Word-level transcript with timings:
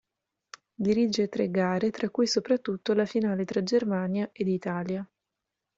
Dirige 0.85 1.27
tre 1.29 1.51
gare, 1.51 1.91
tra 1.91 2.09
cui 2.09 2.25
soprattutto 2.25 2.93
la 2.93 3.05
finale 3.05 3.45
tra 3.45 3.61
Germania 3.61 4.29
ed 4.33 4.47
Italia. 4.47 5.07